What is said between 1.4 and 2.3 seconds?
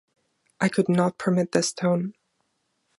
this tone.